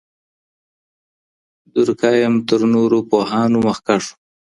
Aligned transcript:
دورکهايم 1.73 2.35
تر 2.47 2.59
نورو 2.73 2.99
پوهانو 3.09 3.57
مخکښ 3.67 4.03
و. 4.09 4.13